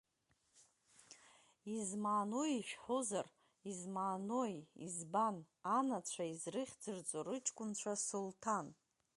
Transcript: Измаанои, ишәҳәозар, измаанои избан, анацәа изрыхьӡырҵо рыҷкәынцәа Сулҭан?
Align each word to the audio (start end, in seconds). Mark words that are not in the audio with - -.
Измаанои, 1.75 2.53
ишәҳәозар, 2.57 3.27
измаанои 3.69 4.55
избан, 4.85 5.35
анацәа 5.77 6.23
изрыхьӡырҵо 6.31 7.19
рыҷкәынцәа 7.27 7.93
Сулҭан? 8.05 8.67